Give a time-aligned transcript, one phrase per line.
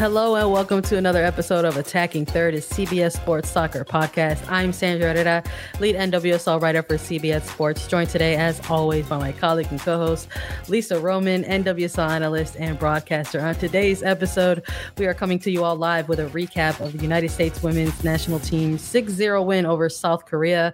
[0.00, 4.42] Hello and welcome to another episode of Attacking Third, is CBS Sports Soccer Podcast.
[4.50, 5.44] I'm Sandra Herrera,
[5.78, 10.28] lead NWSL writer for CBS Sports, joined today, as always, by my colleague and co-host
[10.68, 13.42] Lisa Roman, NWSL analyst and broadcaster.
[13.42, 14.62] On today's episode,
[14.96, 18.02] we are coming to you all live with a recap of the United States Women's
[18.02, 20.72] National Team's 6-0 win over South Korea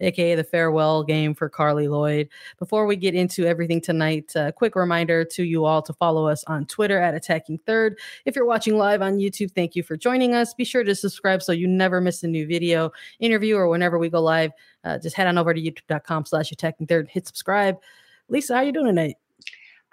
[0.00, 2.28] aka the farewell game for Carli Lloyd.
[2.58, 6.44] Before we get into everything tonight, a quick reminder to you all to follow us
[6.44, 7.98] on Twitter at Attacking Third.
[8.24, 10.54] If you're watching live on YouTube, thank you for joining us.
[10.54, 14.08] Be sure to subscribe so you never miss a new video, interview, or whenever we
[14.08, 14.52] go live.
[14.84, 17.76] Uh, just head on over to youtube.com slash attacking third, hit subscribe.
[18.28, 19.16] Lisa, how are you doing tonight?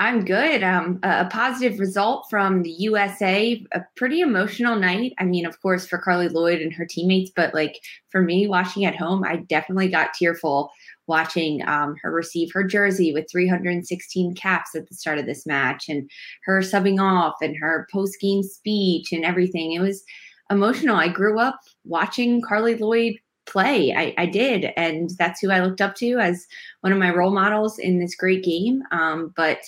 [0.03, 0.63] I'm good.
[0.63, 3.65] Um, a, positive result from the USA.
[3.71, 5.13] A pretty emotional night.
[5.17, 7.79] I mean, of course, for Carli Lloyd and her teammates, but like
[8.09, 10.71] for me, watching at home, I definitely got tearful
[11.07, 15.87] watching um, her receive her jersey with 316 caps at the start of this match,
[15.87, 16.11] and
[16.43, 19.71] her subbing off, and her post game speech, and everything.
[19.71, 20.03] It was
[20.49, 20.97] emotional.
[20.97, 23.93] I grew up watching Carli Lloyd play.
[23.93, 24.71] I, I, did.
[24.77, 26.45] And that's who I looked up to as
[26.81, 28.83] one of my role models in this great game.
[28.91, 29.59] Um, but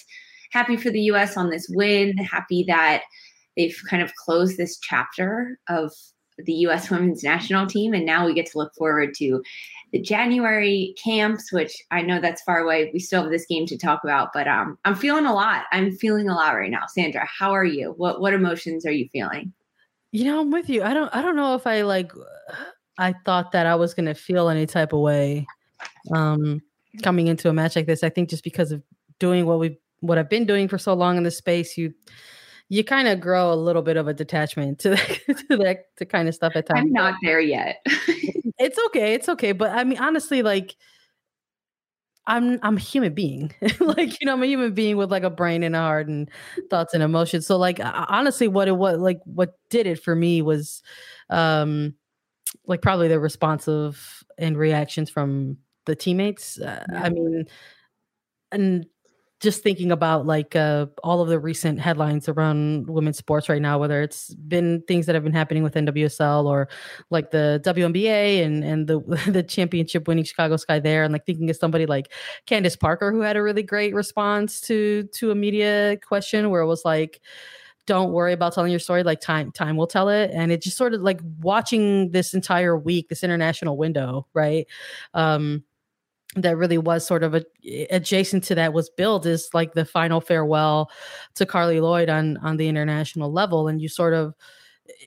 [0.55, 2.17] happy for the US on this win.
[2.17, 3.03] Happy that
[3.57, 5.91] they've kind of closed this chapter of
[6.37, 7.93] the US women's national team.
[7.93, 9.43] And now we get to look forward to
[9.91, 12.89] the January camps, which I know that's far away.
[12.93, 15.65] We still have this game to talk about, but um, I'm feeling a lot.
[15.73, 16.83] I'm feeling a lot right now.
[16.87, 17.93] Sandra, how are you?
[17.97, 19.51] What what emotions are you feeling?
[20.11, 20.83] You know, I'm with you.
[20.83, 22.13] I don't I don't know if I like
[22.97, 25.45] I thought that I was going to feel any type of way
[26.13, 26.61] um,
[27.03, 28.03] coming into a match like this.
[28.03, 28.81] I think just because of
[29.19, 29.77] doing what we
[30.07, 31.93] what I've been doing for so long in this space, you
[32.69, 36.05] you kind of grow a little bit of a detachment to that to that to
[36.05, 36.81] kind of stuff at times.
[36.87, 37.81] I'm not there yet.
[37.85, 39.13] it's okay.
[39.13, 39.51] It's okay.
[39.51, 40.75] But I mean, honestly, like
[42.27, 43.53] I'm I'm a human being.
[43.79, 46.29] like, you know, I'm a human being with like a brain and a heart and
[46.69, 47.45] thoughts and emotions.
[47.45, 50.81] So like honestly what it was like what did it for me was
[51.29, 51.93] um
[52.65, 56.59] like probably the responsive and reactions from the teammates.
[56.59, 57.03] Uh, yeah.
[57.03, 57.45] I mean,
[58.51, 58.85] and
[59.41, 63.77] just thinking about like uh, all of the recent headlines around women's sports right now,
[63.77, 66.69] whether it's been things that have been happening with NWSL or
[67.09, 71.49] like the WNBA and and the the championship winning Chicago Sky there, and like thinking
[71.49, 72.13] of somebody like
[72.45, 76.67] Candace Parker who had a really great response to to a media question where it
[76.67, 77.21] was like
[77.85, 80.31] don't worry about telling your story like time time will tell it.
[80.33, 84.65] And it just sort of like watching this entire week this international window right?
[85.13, 85.63] Um
[86.35, 87.45] that really was sort of a,
[87.89, 90.89] adjacent to that was built is like the final farewell
[91.35, 93.67] to Carli Lloyd on on the international level.
[93.67, 94.33] And you sort of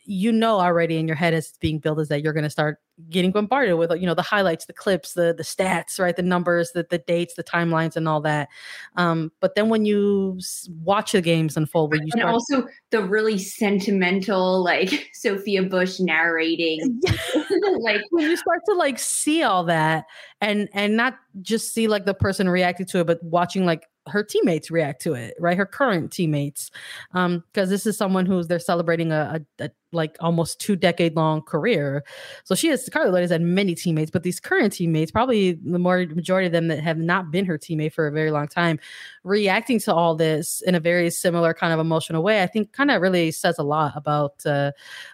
[0.04, 2.50] you know already in your head as it's being built is that you're going to
[2.50, 2.78] start
[3.10, 6.16] getting bombarded with you know the highlights the clips the the stats right?
[6.16, 8.48] The numbers the, the dates the timelines and all that.
[8.96, 10.40] Um, but then when you
[10.82, 17.00] watch the games unfold when you and also the really sentimental like sophia bush narrating.
[17.80, 20.06] Like when you start to like see all that
[20.40, 24.24] and and not just see like the person reacting to it but watching like her
[24.24, 25.56] teammates react to it, right?
[25.56, 26.70] Her current teammates,
[27.12, 31.16] um, because this is someone who's they're celebrating a, a, a like almost two decade
[31.16, 32.04] long career.
[32.44, 35.78] So she has Carli Lloyd has had many teammates, but these current teammates, probably the
[35.78, 38.78] more majority of them that have not been her teammate for a very long time,
[39.24, 42.90] reacting to all this in a very similar kind of emotional way, I think kind
[42.90, 44.72] of really says a lot about uh,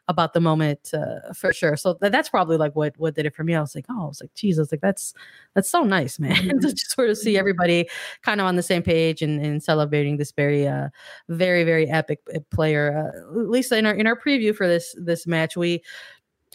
[0.09, 1.77] about the moment uh, for sure.
[1.77, 3.55] So th- that's probably like what what did it for me.
[3.55, 5.15] I was like, oh, I was like, Jesus, like that's
[5.55, 7.89] that's so nice, man, to just sort of see everybody
[8.23, 10.89] kind of on the same page and, and celebrating this very uh
[11.29, 13.13] very very epic uh, player.
[13.15, 15.57] Uh, Lisa, in our in our preview for this this match.
[15.57, 15.83] We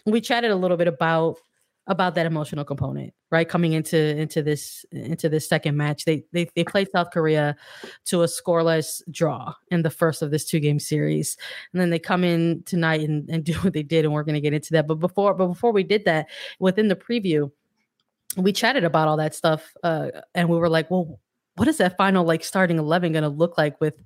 [0.06, 1.36] we chatted a little bit about
[1.86, 3.48] about that emotional component, right?
[3.48, 7.56] Coming into into this into this second match, they they they played South Korea
[8.06, 11.36] to a scoreless draw in the first of this two game series,
[11.72, 14.34] and then they come in tonight and, and do what they did, and we're going
[14.34, 14.86] to get into that.
[14.86, 16.28] But before but before we did that,
[16.58, 17.50] within the preview,
[18.36, 21.18] we chatted about all that stuff, uh, and we were like, well,
[21.56, 24.02] what is that final like starting eleven going to look like with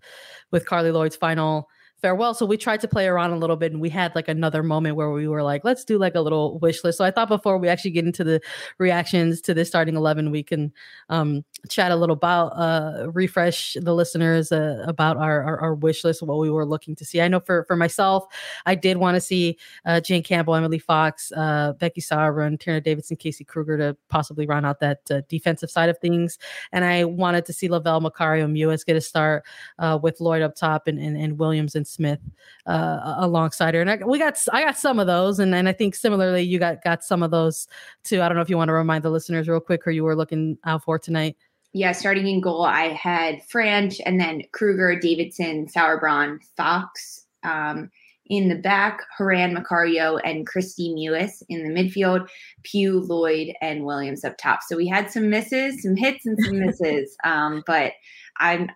[0.51, 1.69] with Carli Lloyd's final?
[2.05, 2.35] Farewell.
[2.35, 4.95] So we tried to play around a little bit and we had like another moment
[4.95, 6.99] where we were like, let's do like a little wish list.
[6.99, 8.43] So I thought before we actually get into the
[8.77, 10.71] reactions to this starting 11, we can
[11.09, 16.05] um, chat a little about, uh, refresh the listeners uh, about our, our, our, wish
[16.05, 17.23] list, what we were looking to see.
[17.23, 18.27] I know for, for myself,
[18.67, 23.17] I did want to see uh, Jane Campbell, Emily Fox, uh, Becky Sauerbrunn, Tierna Davidson,
[23.17, 26.39] Casey Krueger to possibly round out that uh, defensive side of things.
[26.71, 29.47] And I wanted to see Lavelle Macario Mewis get a start
[29.79, 32.21] uh, with Lloyd up top and, and, and Williams and Smith
[32.67, 33.81] uh, alongside her.
[33.81, 36.59] And I, we got I got some of those, and and I think similarly you
[36.59, 37.69] got got some of those
[38.03, 38.21] too.
[38.23, 40.17] I don't know if you want to remind the listeners real quick who you were
[40.17, 41.37] looking out for tonight.
[41.73, 47.27] Yeah, starting in goal, I had Franch and then Krueger, Davidson, Sauerbrunn, Fox.
[47.43, 47.91] Um,
[48.27, 52.27] in the back, Horan Macario and Kristie Mewis in the midfield,
[52.63, 54.63] Pugh, Lloyd, and Williams up top.
[54.63, 57.17] So we had some misses, some hits, and some misses.
[57.25, 57.93] Um, but
[58.39, 58.71] I'm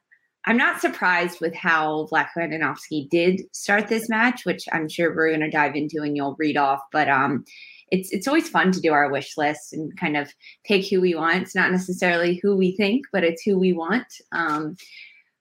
[0.46, 5.28] I'm not surprised with how Vlatko Andonovski did start this match, which I'm sure we're
[5.28, 6.80] going to dive into and you'll read off.
[6.92, 7.44] But um,
[7.90, 10.32] it's it's always fun to do our wish list and kind of
[10.64, 11.42] pick who we want.
[11.42, 14.06] It's not necessarily who we think, but it's who we want.
[14.32, 14.76] Um,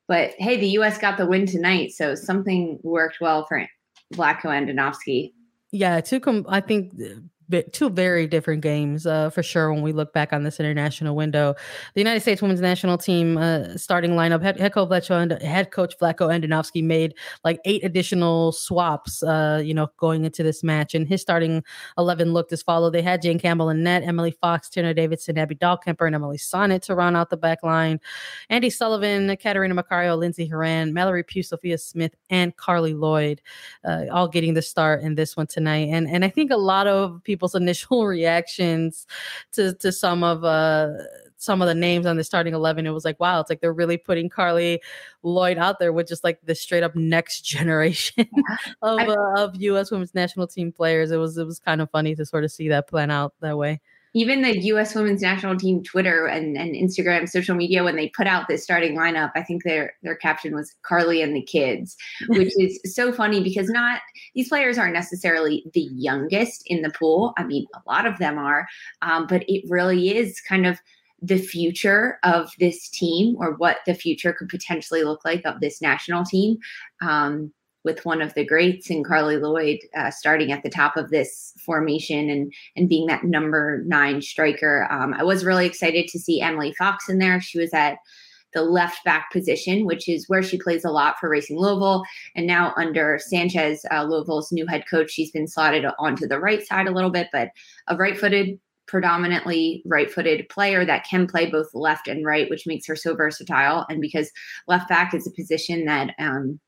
[0.07, 0.97] but hey, the U.S.
[0.97, 3.67] got the win tonight, so something worked well for
[4.13, 5.33] Vlatko Andonovski.
[5.71, 6.93] Yeah, to com- I think
[7.71, 11.55] two very different games uh, for sure when we look back on this international window.
[11.93, 15.71] The United States women's national team uh, starting lineup, head, head coach Vlatko and head
[15.71, 17.13] coach Vlatko Andonovski made
[17.43, 20.93] like eight additional swaps, uh, you know, going into this match.
[20.93, 21.63] And his starting
[21.97, 22.89] 11 looked as follow.
[22.89, 26.81] They had Jane Campbell and net, Emily Fox, Tierna Davidson, Abby Dahlkemper, and Emily Sonnett
[26.83, 27.99] to run out the back line.
[28.51, 33.41] Andi Sullivan, Catarina Macario, Lindsey Horan, Mallory Pugh, Sophia Smith, and Carli Lloyd,
[33.85, 35.89] uh, all getting the start in this one tonight.
[35.91, 39.05] And and I think a lot of people people's initial reactions
[39.53, 40.89] to to some of uh
[41.39, 43.71] some of the names on the starting 11 it was like wow it's like they're
[43.71, 44.79] really putting carli
[45.21, 48.27] lloyd out there with just like the straight up next generation
[48.81, 51.11] of, uh, of us women's national team players.
[51.11, 53.57] It was it was kind of funny to sort of see that plan out that
[53.57, 53.79] way
[54.17, 54.95] even the U.S.
[54.95, 58.97] Women's National Team Twitter and, and Instagram social media when they put out this starting
[58.97, 61.95] lineup, I think their their caption was "Carli and the kids,"
[62.27, 64.01] which is so funny because not
[64.35, 67.33] these players aren't necessarily the youngest in the pool.
[67.37, 68.67] I mean, a lot of them are,
[69.01, 70.79] um, but it really is kind of
[71.21, 75.81] the future of this team or what the future could potentially look like of this
[75.81, 76.57] national team.
[77.01, 77.51] Um,
[77.83, 81.53] with one of the greats and Carli Lloyd uh, starting at the top of this
[81.65, 84.87] formation and and being that number nine striker.
[84.91, 87.39] Um, I was really excited to see Emily Fox in there.
[87.39, 87.97] She was at
[88.53, 92.03] the left back position, which is where she plays a lot for Racing Louisville.
[92.35, 96.65] And now under Sanchez, uh, Louisville's new head coach, she's been slotted onto the right
[96.65, 97.49] side a little bit, but
[97.87, 102.87] a right-footed predominantly right footed player that can play both left and right, which makes
[102.87, 103.85] her so versatile.
[103.89, 104.31] And because
[104.67, 106.59] left back is a position that um,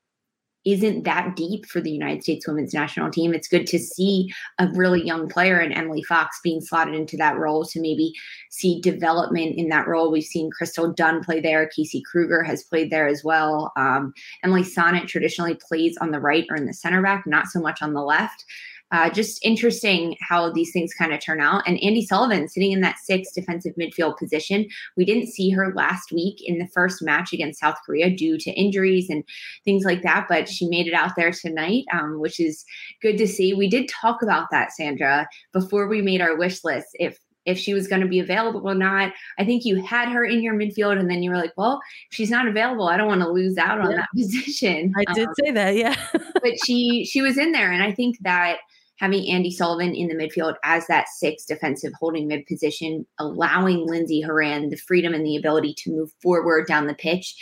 [0.74, 3.34] isn't that deep for the United States women's national team.
[3.34, 7.38] It's good to see a really young player in Emily Fox being slotted into that
[7.38, 8.14] role to maybe
[8.50, 10.12] see development in that role.
[10.12, 11.68] We've seen Crystal Dunn play there.
[11.68, 13.72] Casey Krueger has played there as well.
[13.78, 14.14] Um,
[14.44, 17.82] Emily Sonnett traditionally plays on the right or in the center back, not so much
[17.82, 18.46] on the left
[18.92, 21.64] uh, just interesting how these things kind of turn out.
[21.68, 24.68] And Andi Sullivan sitting in that sixth defensive midfield position.
[24.98, 28.52] We didn't see her last week in the first match against South Korea due to
[28.52, 29.24] injuries and
[29.66, 32.66] things like that, but she made it out there tonight, um, which is
[33.02, 33.54] good to see.
[33.54, 36.88] We did talk about that, Sandra, before we made our wish list.
[36.94, 39.12] If if she was going to be available or not.
[39.38, 41.80] I think you had her in your midfield, and then you were like, "Well,
[42.10, 43.98] if she's not available, I don't want to lose out on yeah.
[43.98, 45.96] that position." I did um, say that, yeah.
[46.14, 48.58] but she she was in there, and I think that
[49.00, 54.22] having Andi Sullivan in the midfield as that sixth defensive holding mid position, allowing Lindsey
[54.22, 57.36] Horan the freedom and the ability to move forward down the pitch.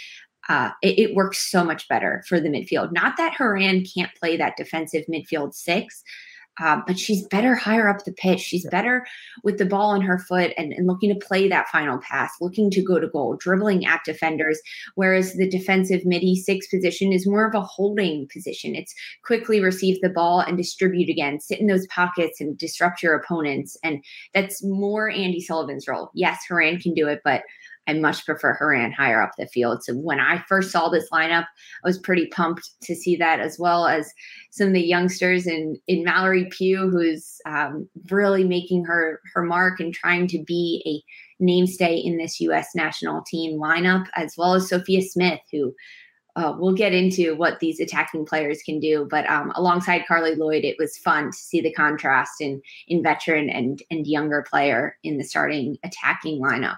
[0.50, 2.94] Uh, it, it, works so much better for the midfield.
[2.94, 6.04] Not that Horan can't play that defensive midfield six,
[6.60, 8.40] uh, but she's better higher up the pitch.
[8.40, 9.06] She's better
[9.44, 12.70] with the ball in her foot and, and looking to play that final pass, looking
[12.72, 14.60] to go to goal, dribbling at defenders.
[14.96, 18.76] Whereas the defensive midi six position is more of a holding position.
[18.76, 23.16] It's quickly receive the ball and distribute again, sit in those pockets and disrupt your
[23.16, 23.78] opponents.
[23.84, 26.12] And that's more Andi Sullivan's role.
[26.14, 27.44] Yes, Horan can do it, but
[27.88, 29.84] I much prefer Horan higher up the field.
[29.84, 31.46] So when I first saw this lineup,
[31.84, 34.12] I was pretty pumped to see that, as well as
[34.51, 39.79] some of the youngsters in in Mallory Pugh, who's um, really making her her mark
[39.79, 42.70] and trying to be a namestay in this U.S.
[42.75, 45.74] national team lineup, as well as Sophia Smith, who
[46.38, 49.08] uh, we'll get into what these attacking players can do.
[49.10, 53.50] But um, alongside Carli Lloyd, it was fun to see the contrast in in veteran
[53.50, 56.77] and and younger player in the starting attacking lineup.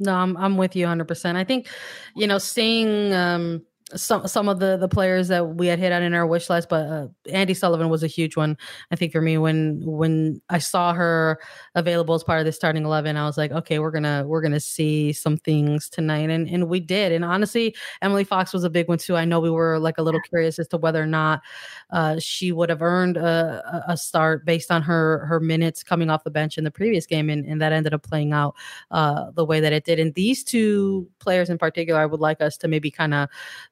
[0.00, 1.08] No, I'm I'm with you 100.
[1.08, 1.68] percent I think,
[2.16, 3.62] you know, seeing um,
[3.94, 6.68] some some of the the players that we had hit on in our wish list,
[6.68, 8.56] but uh, Andi Sullivan was a huge one.
[8.90, 11.40] I think for me when when I saw her
[11.74, 14.60] available as part of the starting eleven, I was like, okay, we're gonna we're gonna
[14.60, 17.12] see some things tonight, and and we did.
[17.12, 19.16] And honestly, Emily Fox was a big one too.
[19.16, 21.40] I know we were like a little curious as to whether or not
[21.90, 26.24] uh, she would have earned a, a start based on her her minutes coming off
[26.24, 28.54] the bench in the previous game, and, and that ended up playing out
[28.90, 29.98] uh, the way that it did.
[29.98, 33.28] And these two players in particular, I would like us to maybe kind of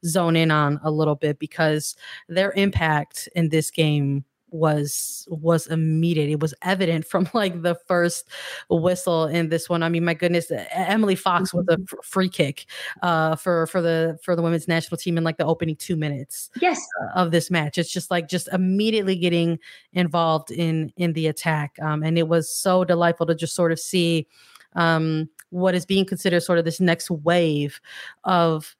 [0.08, 1.96] zone in on a little bit because
[2.28, 6.30] their impact in this game was was immediate.
[6.30, 8.28] It was evident from like the first
[8.70, 9.82] whistle in this one.
[9.82, 11.96] I mean my goodness emily fox with a mm-hmm.
[11.98, 12.66] f- free kick
[13.02, 16.50] uh for for the for the women's national team in like the opening two minutes
[16.60, 16.80] yes.
[17.14, 17.78] of this match.
[17.78, 19.58] It's just like just immediately getting
[19.92, 23.78] involved in in the attack um and it was so delightful to just sort of
[23.78, 24.26] see
[24.74, 27.80] um what is being considered sort of this next wave
[28.24, 28.76] of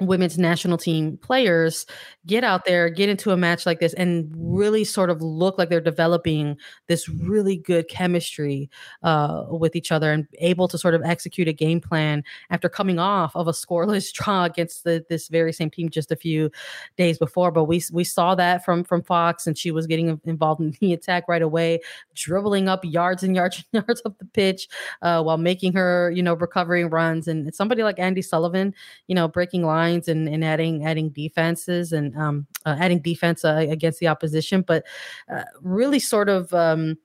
[0.00, 1.86] women's national team players
[2.26, 5.70] get out there, get into a match like this, and really sort of look like
[5.70, 8.68] they're developing this really good chemistry
[9.02, 12.98] uh, with each other and able to sort of execute a game plan after coming
[12.98, 16.50] off of a scoreless draw against the, this very same team just a few
[16.96, 17.50] days before.
[17.50, 20.92] But we we saw that from from Fox, and she was getting involved in the
[20.92, 21.80] attack right away,
[22.14, 24.68] dribbling up yards and yards and yards up the pitch
[25.02, 27.28] uh, while making her you know recovering runs.
[27.28, 28.74] And somebody like Andi Sullivan,
[29.06, 33.44] you know, breaking lines lines and, and adding adding defenses and um, uh, adding defense
[33.44, 34.84] uh, against the opposition, but
[35.32, 36.96] uh, really sort of um,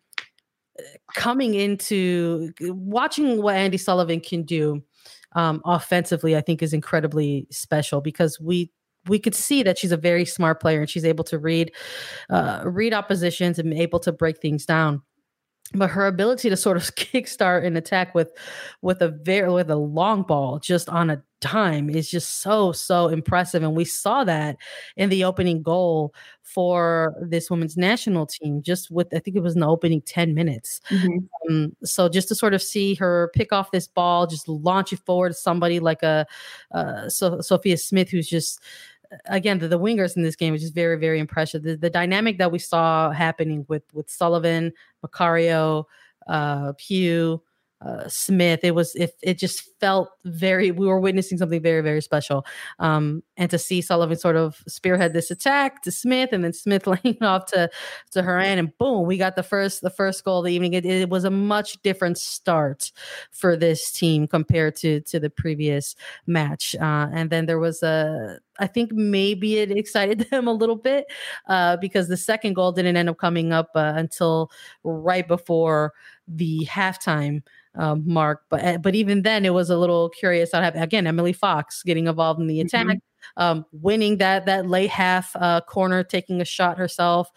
[1.16, 4.84] coming into watching what Andi Sullivan can do
[5.34, 6.36] um, offensively.
[6.36, 8.72] I think is incredibly special because we
[9.08, 11.72] we could see that she's a very smart player and she's able to read
[12.30, 15.02] uh, read oppositions and able to break things down
[15.74, 18.32] but her ability to sort of kickstart an attack with
[18.82, 23.08] with a very with a long ball just on a dime is just so so
[23.08, 24.58] impressive and we saw that
[24.96, 26.14] in the opening goal
[26.44, 30.36] for this women's national team just with i think it was in the opening 10
[30.36, 31.18] minutes mm-hmm.
[31.50, 35.00] um, so just to sort of see her pick off this ball just launch it
[35.00, 36.28] forward to somebody like a
[36.76, 38.62] uh, so, sophia smith who's just
[39.26, 41.64] again, the, the wingers in this game is just very, very impressive.
[41.64, 45.86] The, the dynamic that we saw happening with with Sullivan, Macario,
[46.28, 47.42] uh, Pugh,
[47.86, 48.60] uh, Smith.
[48.64, 52.46] It was it it just felt very we were witnessing something very very special.
[52.80, 56.86] Um, and to see Sullivan sort of spearhead this attack to Smith, and then Smith
[57.04, 57.70] laying off to
[58.12, 60.74] to Horan, and boom, we got the first the first goal of the evening.
[60.74, 62.92] It, it was a much different start
[63.32, 65.96] for this team compared to to the previous
[66.28, 66.76] match.
[66.76, 71.08] Uh, and then there was a I think maybe it excited them a little bit
[71.48, 74.52] uh, because the second goal didn't end up coming up uh, until
[74.84, 75.94] right before
[76.28, 77.42] the halftime
[77.76, 78.44] um, mark.
[78.50, 80.54] But eh, but even then, it was a little curious.
[80.54, 82.68] I have again Emily Fox getting involved in the mm-hmm.
[82.68, 83.42] attack, mm-hmm.
[83.42, 87.32] um, winning that that late half uh, corner, taking a shot herself.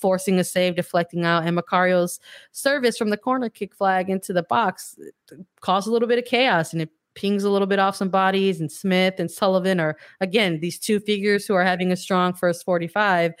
[0.00, 2.20] Forcing a save, deflecting out, and Macario's
[2.52, 4.98] service from the corner kick flag into the box
[5.60, 8.60] caused a little bit of chaos, and it pings a little bit off some bodies,
[8.60, 12.64] and Smith and Sullivan are again these two figures who are having a strong first
[12.64, 13.32] 45,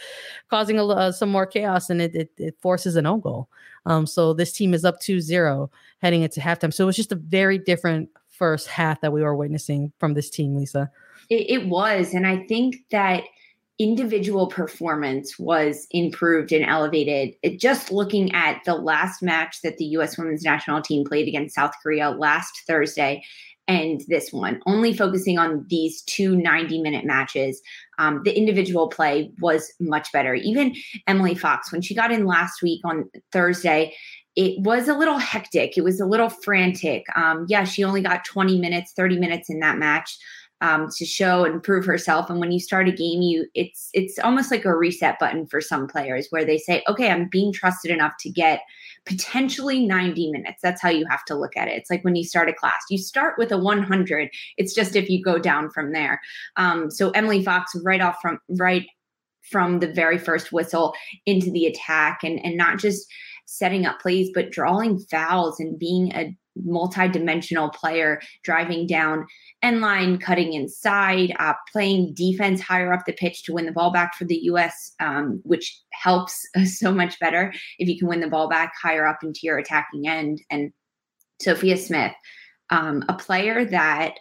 [0.48, 3.48] causing a, uh, some more chaos, and it, it, it forces an own goal.
[3.86, 5.68] Um, so this team is up 2-0
[6.00, 6.72] heading into halftime.
[6.72, 10.30] So it was just a very different first half that we were witnessing from this
[10.30, 10.90] team, Lisa.
[11.30, 13.24] It, it was, and I think that
[13.78, 17.34] individual performance was improved and elevated.
[17.42, 20.16] It, just looking at the last match that the U.S.
[20.16, 23.24] women's national team played against South Korea last Thursday
[23.66, 27.62] and this one, only focusing on these two 90 minute matches,
[27.98, 30.34] um, the individual play was much better.
[30.34, 30.74] Even
[31.06, 33.94] Emily Fox, when she got in last week on Thursday,
[34.36, 35.78] it was a little hectic.
[35.78, 37.04] It was a little frantic.
[37.16, 40.18] Um, yeah, she only got 20 minutes, 30 minutes in that match
[40.60, 42.30] um, to show and prove herself.
[42.30, 45.60] And when you start a game, you it's it's almost like a reset button for
[45.60, 48.60] some players where they say, okay, I'm being trusted enough to get
[49.06, 50.60] potentially 90 minutes.
[50.62, 51.76] That's how you have to look at it.
[51.76, 54.30] It's like when you start a class, you start with a 100.
[54.56, 56.20] It's just if you go down from there.
[56.56, 58.86] Um, so Emily Fox, right off from right
[59.50, 60.94] from the very first whistle
[61.26, 63.06] into the attack, and and not just
[63.46, 69.26] setting up plays, but drawing fouls and being a multi-dimensional player driving down
[69.62, 73.92] end line, cutting inside, uh, playing defense higher up the pitch to win the ball
[73.92, 78.28] back for the U.S., um, which helps so much better if you can win the
[78.28, 80.42] ball back higher up into your attacking end.
[80.50, 80.72] And
[81.40, 82.12] Sophia Smith,
[82.70, 84.14] um, a player that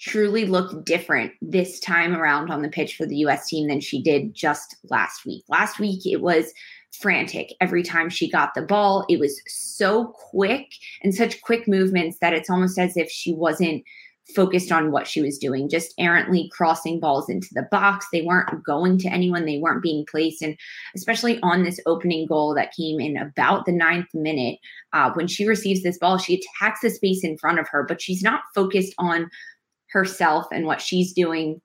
[0.00, 4.02] truly looked different this time around on the pitch for the US team than she
[4.02, 5.44] did just last week.
[5.48, 6.52] Last week, it was
[7.00, 9.04] frantic every time she got the ball.
[9.08, 10.66] It was so quick
[11.02, 13.82] and such quick movements that it's almost as if she wasn't
[14.34, 18.06] focused on what she was doing, just errantly crossing balls into the box.
[18.10, 20.40] They weren't going to anyone, they weren't being placed.
[20.40, 20.56] And
[20.96, 24.58] especially on this opening goal that came in about the ninth minute,
[24.92, 28.00] uh, when she receives this ball, she attacks the space in front of her, but
[28.00, 29.28] she's not focused on
[29.90, 31.60] herself and what she's doing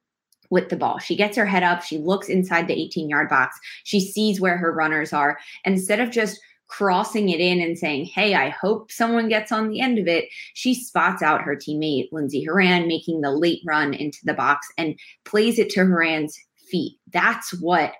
[0.49, 0.99] with the ball.
[0.99, 4.57] She gets her head up, she looks inside the 18 yard box, she sees where
[4.57, 5.37] her runners are.
[5.65, 9.79] Instead of just crossing it in and saying, Hey, I hope someone gets on the
[9.81, 14.19] end of it, she spots out her teammate, Lindsey Horan, making the late run into
[14.23, 16.39] the box and plays it to Horan's
[16.69, 16.97] feet.
[17.11, 17.93] That's what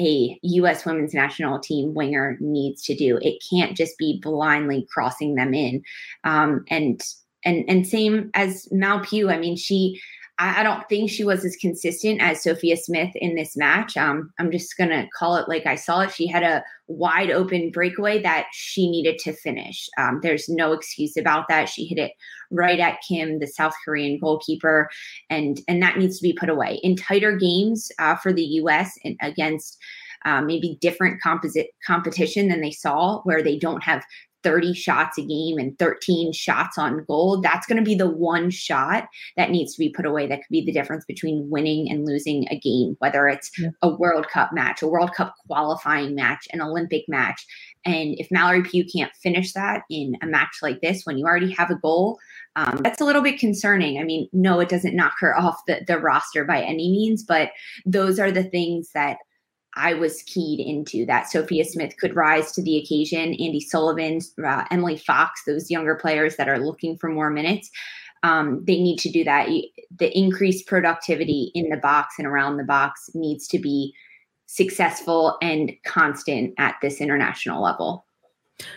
[0.00, 0.84] a U.S.
[0.84, 3.18] women's national team winger needs to do.
[3.20, 5.82] It can't just be blindly crossing them in.
[6.24, 7.00] Um, and
[7.44, 9.30] and and same as Mal Pugh.
[9.30, 10.00] I mean, she
[10.38, 13.96] I, I, don't think she was as consistent as Sophia Smith in this match.
[13.96, 16.12] Um, I'm just gonna call it like I saw it.
[16.12, 19.88] She had a wide open breakaway that she needed to finish.
[19.98, 21.68] Um, there's no excuse about that.
[21.68, 22.12] She hit it
[22.50, 24.88] right at Kim, the South Korean goalkeeper,
[25.28, 28.98] and and that needs to be put away in tighter games uh, for the U.S.
[29.04, 29.78] and against.
[30.24, 34.02] Uh, maybe different composite competition than they saw, where they don't have
[34.42, 38.50] 30 shots a game and 13 shots on goal, that's going to be the one
[38.50, 42.06] shot that needs to be put away that could be the difference between winning and
[42.06, 43.70] losing a game, whether it's yeah.
[43.82, 47.46] a World Cup match, a World Cup qualifying match, an Olympic match.
[47.84, 51.52] And if Mallory Pugh can't finish that in a match like this, when you already
[51.52, 52.18] have a goal,
[52.56, 54.00] um, that's a little bit concerning.
[54.00, 57.50] I mean, no, it doesn't knock her off the, the roster by any means, but
[57.86, 59.18] those are the things that
[59.78, 63.32] I was keyed into that Sophia Smith could rise to the occasion.
[63.32, 67.70] Andi Sullivan, uh, Emily Fox, those younger players that are looking for more minutes,
[68.22, 69.48] um, they need to do that.
[69.96, 73.94] The increased productivity in the box and around the box needs to be
[74.46, 78.04] successful and constant at this international level.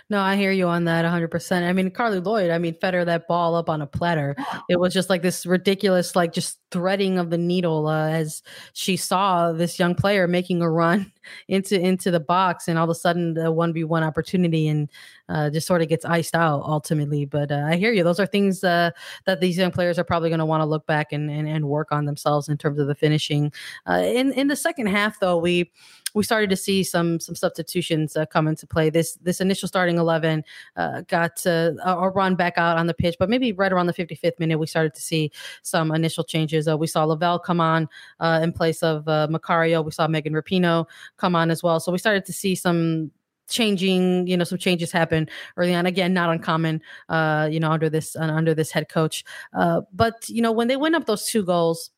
[0.09, 1.63] No, I hear you on that 100%.
[1.63, 4.35] I mean, Carli Lloyd, I mean, fed her that ball up on a platter.
[4.69, 8.95] It was just like this ridiculous, like just threading of the needle uh, as she
[8.95, 11.11] saw this young player making a run
[11.47, 14.89] into into the box, and all of a sudden the one v one opportunity and
[15.29, 17.25] uh, just sort of gets iced out ultimately.
[17.25, 18.91] But uh, I hear you; those are things uh,
[19.25, 21.67] that these young players are probably going to want to look back and, and, and
[21.67, 23.51] work on themselves in terms of the finishing.
[23.89, 25.71] Uh, in in the second half, though, we
[26.13, 28.89] we started to see some some substitutions uh, come into play.
[28.89, 30.43] This this initial starting eleven
[30.75, 31.71] uh, got uh,
[32.13, 34.93] run back out on the pitch, but maybe right around the 55th minute, we started
[34.93, 36.67] to see some initial changes.
[36.67, 37.87] Uh, we saw Lavelle come on
[38.19, 39.83] uh, in place of uh, Macario.
[39.83, 40.85] We saw Megan Rapinoe
[41.17, 41.79] come on as well.
[41.79, 43.11] So we started to see some
[43.49, 47.89] changing you know some changes happen early on again not uncommon uh you know under
[47.89, 51.25] this uh, under this head coach uh but you know when they went up those
[51.25, 51.91] two goals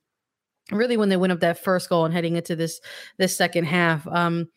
[0.78, 2.82] really when they went up that first goal and heading into this
[3.18, 4.48] this second half um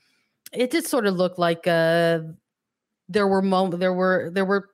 [0.52, 2.20] it did sort of look like uh
[3.08, 4.70] there were moments there were there were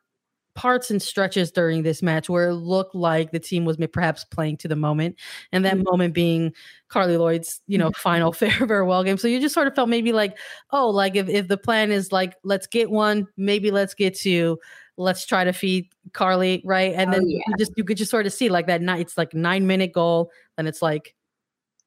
[0.54, 4.56] parts and stretches during this match where it looked like the team was perhaps playing
[4.56, 5.16] to the moment
[5.50, 5.84] and that mm-hmm.
[5.90, 6.52] moment being
[6.90, 8.00] carli lloyd's you know mm-hmm.
[8.00, 8.32] final
[8.68, 10.36] farewell game so you just sort of felt maybe like
[10.70, 14.58] oh like if, if the plan is like let's get one maybe let's get two
[14.98, 17.40] let's try to feed carli right and oh, then yeah.
[17.46, 19.92] you just you could just sort of see like that night it's like nine minute
[19.92, 21.14] goal and it's like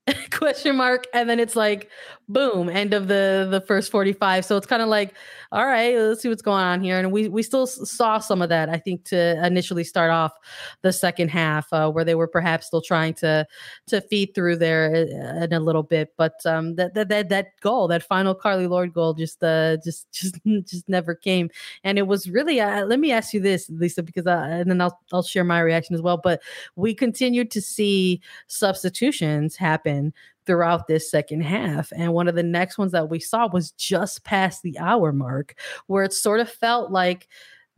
[0.32, 1.90] question mark and then it's like
[2.28, 5.14] boom end of the the first 45 so it's kind of like
[5.52, 7.00] all right let's see what's going on here.
[7.00, 10.34] And we we still saw some of that i think to initially start off
[10.82, 13.46] the second half uh, where they were perhaps still trying to
[13.88, 16.14] to feed through there uh, in a little bit.
[16.18, 20.12] But um that that that, that goal that final Carli Lloyd goal just uh just
[20.12, 20.36] just
[20.66, 21.50] just never came.
[21.84, 24.82] And it was really uh, let me ask you this lisa because uh, and then
[24.82, 26.18] i'll i'll share my reaction as well.
[26.18, 26.42] But
[26.76, 30.14] we continued to see substitutions happen happen
[30.46, 31.92] throughout this second half.
[31.96, 35.56] And one of the next ones that we saw was just past the hour mark,
[35.88, 37.28] where it sort of felt like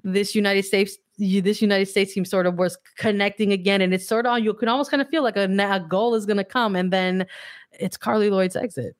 [0.03, 4.27] this United States this United States team sort of was connecting again, and it's sort
[4.27, 6.75] of you can almost kind of feel like a, a goal is going to come,
[6.75, 7.25] and then
[7.71, 8.95] it's Carli Lloyd's exit.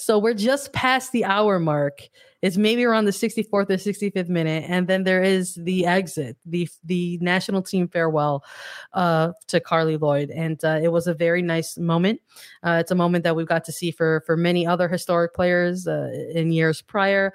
[0.00, 2.08] So we're just past the hour mark,
[2.40, 6.68] it's maybe around the 64th or 65th minute, and then there is the exit, the
[6.84, 8.44] the national team farewell
[8.92, 12.20] uh, to Carli Lloyd, and uh, it was a very nice moment.
[12.62, 15.88] Uh, it's a moment that we've got to see for for many other historic players
[15.88, 17.34] uh, in years prior.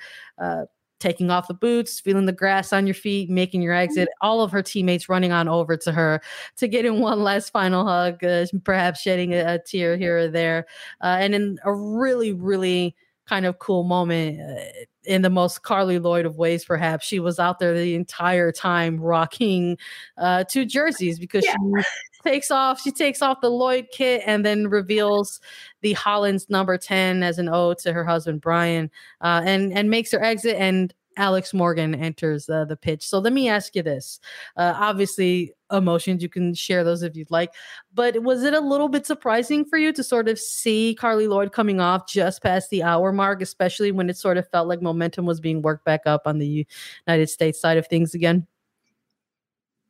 [1.04, 4.08] Taking off the boots, feeling the grass on your feet, making your exit.
[4.22, 6.22] All of her teammates running on over to her
[6.56, 10.28] to get in one last final hug, uh, perhaps shedding a, a, tear here or
[10.30, 10.66] there,
[11.02, 12.96] uh, and in a really, really
[13.28, 14.64] kind of cool moment uh,
[15.04, 17.06] in the most Carli Lloyd of ways, perhaps.
[17.06, 19.78] She was out there the entire time rocking
[20.18, 21.52] uh, two jerseys because yeah.
[21.52, 21.84] she
[22.24, 25.40] takes off, she takes off the Lloyd kit and then reveals
[25.82, 28.90] the Hollins number 10 as an ode to her husband Brian
[29.22, 33.08] uh, and and makes her exit and Alex Morgan enters uh, the pitch.
[33.08, 34.20] So let me ask you this.
[34.58, 37.52] Uh, obviously, emotions, you can share those if you'd like.
[37.94, 41.52] But was it a little bit surprising for you to sort of see Carli Lloyd
[41.52, 45.26] coming off just past the hour mark, especially when it sort of felt like momentum
[45.26, 46.66] was being worked back up on the
[47.08, 48.48] United States side of things again?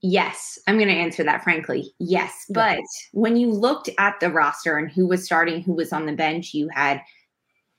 [0.05, 1.93] Yes, I'm going to answer that frankly.
[1.97, 2.45] Yes.
[2.49, 2.81] But
[3.13, 6.53] when you looked at the roster and who was starting, who was on the bench,
[6.53, 7.01] you had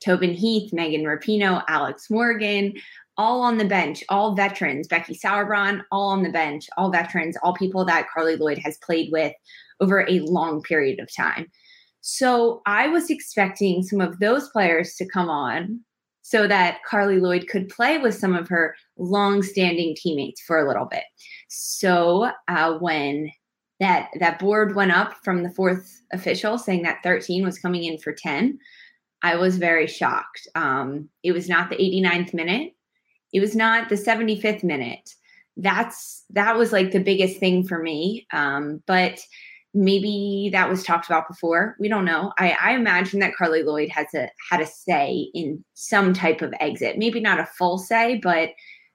[0.03, 2.73] Tobin Heath, Megan Rapinoe, Alex Morgan,
[3.19, 7.55] all on the bench, all veterans, Becky Sauerbrunn, all on the bench, all veterans, all
[7.55, 9.35] people that Carli Lloyd has played with
[9.81, 11.47] over a long period of time.
[12.01, 15.81] So I was expecting some of those players to come on
[16.27, 20.87] so that Carli Lloyd could play with some of her long-standing teammates for a little
[20.87, 21.05] bit.
[21.51, 23.31] So uh, when
[23.79, 27.99] that that board went up from the fourth official saying that 13 was coming in
[27.99, 28.59] for 10,
[29.23, 30.49] I was very shocked.
[30.55, 32.73] Um, it was not the 89th minute.
[33.35, 35.11] It was not the 75th minute.
[35.59, 38.27] That's that was like the biggest thing for me.
[38.33, 39.21] Um, but
[39.75, 41.77] maybe that was talked about before.
[41.81, 42.33] We don't know.
[42.39, 46.55] I, I imagine that Carli Lloyd has a had a say in some type of
[46.61, 46.97] exit.
[46.97, 48.51] Maybe not a full say, but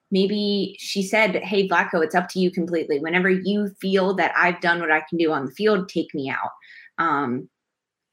[0.09, 2.99] maybe she said, Hey, Vlatko, it's up to you completely.
[2.99, 6.29] Whenever you feel that I've done what I can do on the field, take me
[6.29, 6.51] out.
[6.97, 7.49] Um,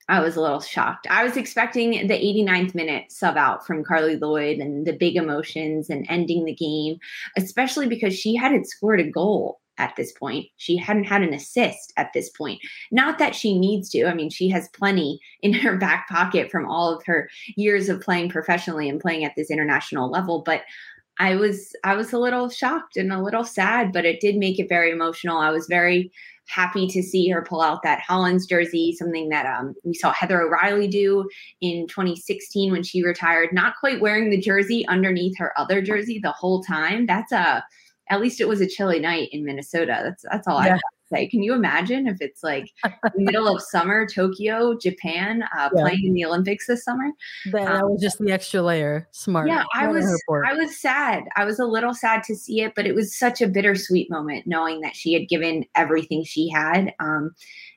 [0.09, 1.07] I was a little shocked.
[1.11, 5.91] I was expecting the 89th minute sub out from Carli Lloyd and the big emotions
[5.91, 6.99] and ending the game,
[7.37, 10.47] especially because she hadn't scored a goal at this point.
[10.57, 12.61] She hadn't had an assist at this point.
[12.91, 14.07] Not that she needs to.
[14.07, 18.01] I mean, she has plenty in her back pocket from all of her years of
[18.01, 20.63] playing professionally and playing at this international level, but
[21.19, 24.59] I was I was a little shocked and a little sad, but it did make
[24.59, 25.39] it very emotional.
[25.39, 26.13] I was very
[26.49, 30.43] happy to see her pull out that Hollins jersey, something that um, we saw Heather
[30.43, 31.29] O'Reilly do
[31.61, 36.33] in 2016 when she retired, not quite wearing the jersey underneath her other jersey the
[36.33, 37.07] whole time.
[37.07, 37.65] That's a
[38.11, 40.01] at least it was a chilly night in Minnesota.
[40.03, 40.67] That's that's all yeah.
[40.67, 41.29] I have to say.
[41.29, 42.71] Can you imagine if it's like
[43.17, 45.83] middle of summer, Tokyo, Japan, uh, yeah.
[45.83, 47.11] playing in the Olympics this summer?
[47.53, 49.09] That, um, was just the extra layer.
[49.13, 49.49] Smart.
[49.49, 50.05] Yeah, I was.
[50.47, 51.25] I was sad.
[51.37, 54.47] I was a little sad to see it, but it was such a bittersweet moment
[54.47, 57.35] knowing that she had given everything she had, um,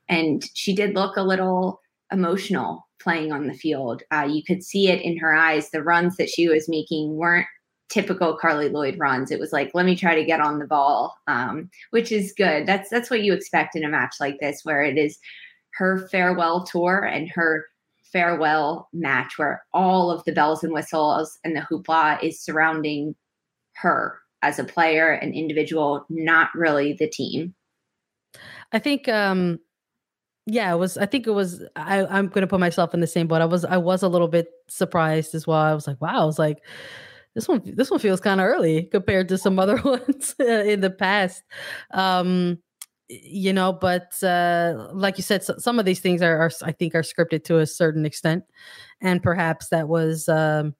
[0.08, 4.04] and she did look a little emotional playing on the field.
[4.12, 5.70] Uh, you could see it in her eyes.
[5.70, 7.48] The runs that she was making weren't
[7.90, 9.32] typical Carli Lloyd runs.
[9.32, 12.66] It was like, let me try to get on the ball, um, which is good.
[12.66, 15.18] That's that's what you expect in a match like this, where it is
[15.74, 17.66] her farewell tour and her
[18.04, 23.16] farewell match, where all of the bells and whistles and the hoopla is surrounding
[23.76, 27.54] her as a player, an individual, not really the team.
[28.72, 29.60] I think um
[30.46, 33.28] yeah, it was I think it was I, I'm gonna put myself in the same
[33.28, 33.42] boat.
[33.42, 35.58] I was I was a little bit surprised as well.
[35.58, 36.60] I was like, wow, I was like
[37.36, 40.90] this one this one feels kind of early compared to some other ones in the
[40.90, 41.44] past
[41.92, 42.58] um
[43.10, 46.72] you know but uh like you said so, some of these things are, are i
[46.72, 48.44] think are scripted to a certain extent
[49.02, 50.76] and perhaps that was um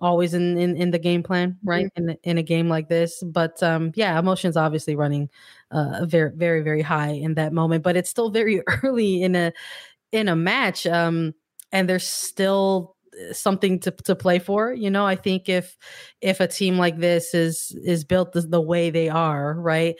[0.00, 2.10] always in, in in the game plan right mm-hmm.
[2.10, 5.28] in in a game like this but um yeah emotions obviously running
[5.70, 9.52] uh very very very high in that moment but it's still very early in a
[10.12, 11.34] in a match um
[11.72, 12.95] and there's still
[13.32, 15.06] something to, to play for you know?
[15.06, 15.76] I think if
[16.20, 19.96] if a team like this is is built the, the way they are right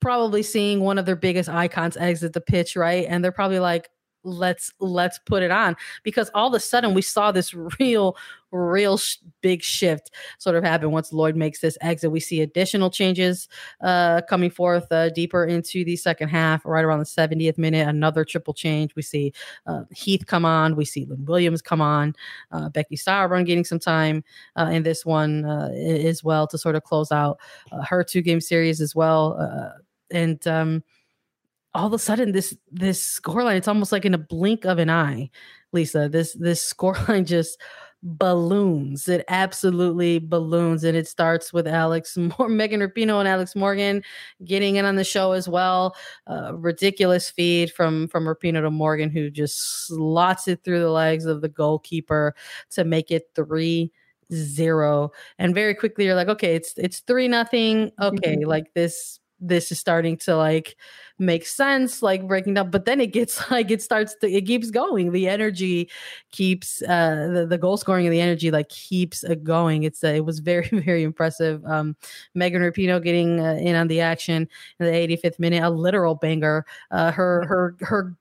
[0.00, 3.88] probably seeing one of their biggest icons exit the pitch right and they're probably like
[4.24, 5.76] let's let's put it on.
[6.02, 8.16] Because all of a sudden we saw this real
[8.50, 12.12] real sh- big shift sort of happen once lloyd makes this exit.
[12.12, 13.48] We see additional changes
[13.80, 18.24] uh coming forth uh, deeper into the second half right around the 70th minute another
[18.24, 18.94] triple change.
[18.94, 19.32] We see
[19.66, 20.76] uh, heath come on.
[20.76, 22.14] We see lynn williams come on.
[22.52, 24.22] Uh, becky sauerbrunn getting some time
[24.56, 27.38] uh, in this one uh, as well to sort of close out
[27.88, 29.78] her two game series as well uh,
[30.10, 30.82] and um
[31.74, 34.90] all of a sudden this this scoreline it's almost like in a blink of an
[34.90, 35.28] eye
[35.72, 37.60] lisa this this scoreline just
[38.06, 44.02] balloons it absolutely balloons and it starts with alex more megan rapinoe and alex morgan
[44.44, 49.08] getting in on the show as well uh, ridiculous feed from from rapinoe to morgan
[49.08, 52.34] who just slots it through the legs of the goalkeeper
[52.70, 53.90] to make it three
[54.32, 55.10] zero.
[55.38, 57.92] And very quickly you're like, okay, it's it's three nothing.
[58.00, 58.48] Okay, mm-hmm.
[58.48, 60.76] like this this is starting to like
[61.18, 64.70] make sense like breaking down but then it gets like it starts to it keeps
[64.70, 65.12] going.
[65.12, 65.90] The energy
[66.32, 69.82] keeps uh the, the goal scoring and the energy like keeps uh, going.
[69.84, 71.64] It's uh, it was very very impressive.
[71.64, 71.96] Um
[72.34, 74.48] megan rapinoe getting uh, in on the action
[74.80, 76.64] in the 85th minute a literal banger.
[76.90, 78.16] Uh her her her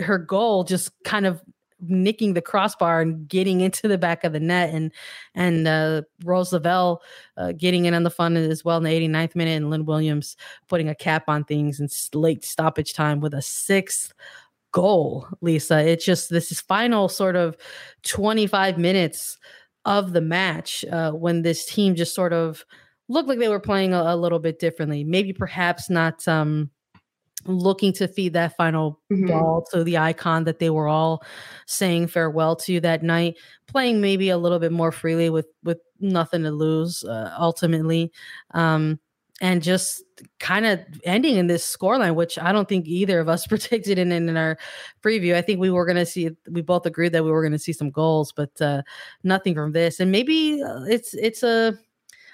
[0.00, 1.42] her goal just kind of
[1.82, 4.92] nicking the crossbar and getting into the back of the net and
[5.34, 7.02] and uh, Rose Lavelle
[7.36, 10.36] uh, getting in on the fun as well in the 89th minute and Lynn Williams
[10.68, 11.88] putting a cap on things in
[12.18, 14.12] late stoppage time with a sixth
[14.72, 15.80] goal Lisa.
[15.80, 17.56] It's just this is final sort of
[18.04, 19.38] 25 minutes
[19.84, 22.64] of the match uh, when this team just sort of
[23.08, 25.04] looked like they were playing a, a little bit differently.
[25.04, 26.70] Maybe perhaps not um
[27.46, 29.26] looking to feed that final mm-hmm.
[29.26, 31.22] ball to the icon that they were all
[31.66, 36.42] saying farewell to that night playing maybe a little bit more freely with with nothing
[36.42, 38.12] to lose uh, ultimately
[38.52, 38.98] um
[39.40, 40.02] and just
[40.38, 44.12] kind of ending in this scoreline, which I don't think either of us predicted in,
[44.12, 44.58] in our
[45.02, 45.34] preview.
[45.34, 47.58] I think we were going to see, we both agreed that we were going to
[47.58, 48.82] see some goals, but uh,
[49.24, 49.98] nothing from this.
[49.98, 51.78] And maybe uh, it's it's a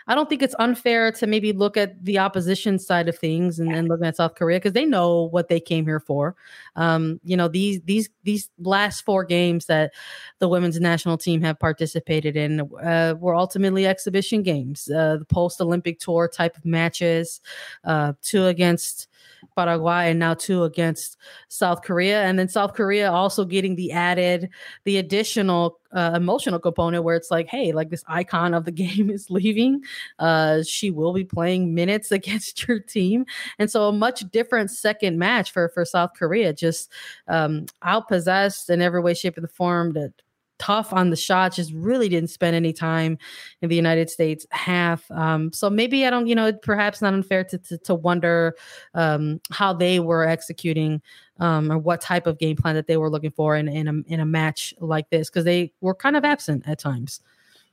[0.07, 3.75] I don't think it's unfair to maybe look at the opposition side of things and
[3.75, 6.37] then looking at South Korea because they know what they came here for.
[6.77, 9.93] Um, you know, these these these last four games that
[10.39, 15.61] the women's national team have participated in uh, were ultimately exhibition games, uh, the post
[15.61, 17.41] Olympic tour type of matches,
[17.85, 19.09] uh, two against
[19.57, 21.17] Paraguay and now two against
[21.49, 22.23] South Korea.
[22.23, 24.51] And then South Korea also getting the added,
[24.85, 29.11] the additional uh, emotional component where it's like, hey, like this icon of the game
[29.11, 29.83] is leaving.
[30.19, 33.27] Uh, she will be playing minutes against your team.
[33.59, 36.93] And so a much different second match for, for South Korea, just
[37.27, 40.13] um, outpossessed in every way, shape, or form that
[40.59, 43.19] tough on the shot, just really didn't spend any time
[43.63, 45.11] in the United States half.
[45.11, 48.57] Um, so maybe I don't, you know, perhaps not unfair to to, to wonder
[48.95, 51.03] um, how they were executing
[51.39, 54.13] um, or what type of game plan that they were looking for in in a
[54.13, 57.21] in a match like this because they were kind of absent at times.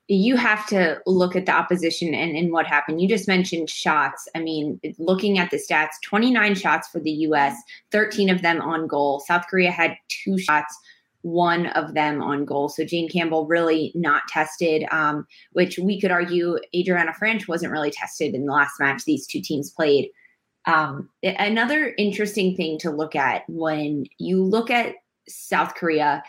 [0.10, 3.02] You have to look at the opposition and, and what happened.
[3.02, 4.28] You just mentioned shots.
[4.36, 7.56] I mean, looking at the stats, 29 shots for the US,
[7.94, 9.22] 13 of them on goal.
[9.22, 10.78] South Korea had two shots
[11.24, 12.70] one of them on goal.
[12.70, 17.92] So Jane Campbell really not tested, um, which we could argue Adrianna Franch wasn't really
[17.92, 20.10] tested in the last match these two teams played.
[20.66, 24.96] Um, another interesting thing to look at when you look at
[25.28, 26.24] South Korea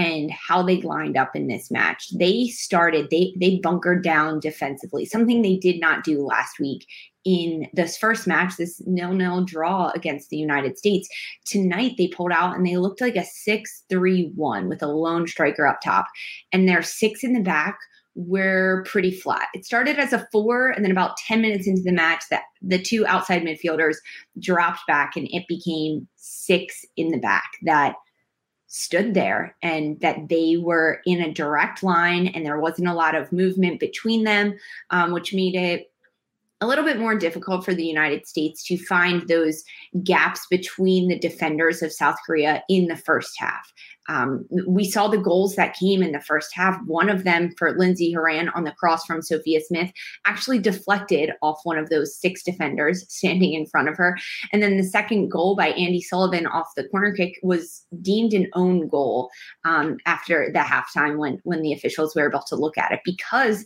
[0.00, 2.08] and how they lined up in this match.
[2.14, 6.86] They started, they they bunkered down defensively, something they did not do last week
[7.26, 11.06] in this first match, this nil-nil draw against the United States.
[11.44, 13.26] Tonight they pulled out and they looked like a
[13.92, 16.06] 6-3-1 with a lone striker up top.
[16.50, 17.78] And their six in the back
[18.14, 19.48] were pretty flat.
[19.52, 22.80] It started as a four, and then about 10 minutes into the match, that the
[22.80, 23.96] two outside midfielders
[24.38, 27.96] dropped back and it became six in the back that
[28.72, 33.16] stood there and that they were in a direct line and there wasn't a lot
[33.16, 34.56] of movement between them,
[34.90, 35.89] um, which made it
[36.60, 39.62] a little bit more difficult for the United States to find those
[40.04, 43.72] gaps between the defenders of South Korea in the first half.
[44.10, 46.76] Um, we saw the goals that came in the first half.
[46.86, 49.92] One of them for Lindsey Horan on the cross from Sophia Smith
[50.26, 54.18] actually deflected off one of those six defenders standing in front of her.
[54.52, 58.48] And then the second goal by Andi Sullivan off the corner kick was deemed an
[58.54, 59.30] own goal
[59.64, 63.64] um, after the halftime when when the officials were able to look at it because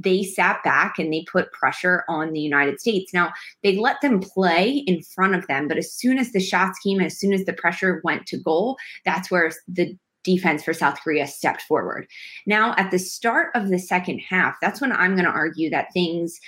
[0.00, 3.12] they sat back and they put pressure on the United States.
[3.12, 3.32] Now,
[3.62, 7.00] they let them play in front of them, but as soon as the shots came,
[7.00, 11.26] as soon as the pressure went to goal, that's where the defense for South Korea
[11.26, 12.06] stepped forward.
[12.46, 15.92] Now, at the start of the second half, that's when I'm going to argue that
[15.92, 16.40] things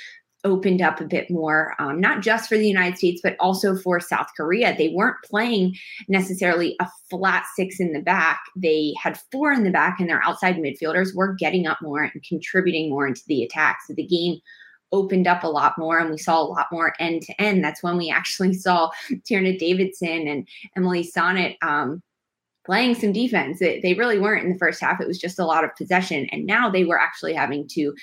[0.44, 4.01] opened up a bit more, um, not just for the United States, but also for
[4.01, 4.77] South Korea.
[4.77, 5.77] They weren't playing
[6.09, 8.40] necessarily a flat six in the back.
[8.57, 12.22] They had four in the back, and their outside midfielders were getting up more and
[12.22, 13.79] contributing more into the attack.
[13.87, 14.38] So the game
[14.92, 17.62] opened up a lot more and we saw a lot more end to end.
[17.62, 22.03] That's when we actually saw Tierna Davidson and Emily Sonnett um,
[22.68, 23.62] playing some defense.
[23.62, 25.00] It, they really weren't in the first half.
[25.00, 26.26] It was just a lot of possession.
[26.31, 27.94] And now they were actually having to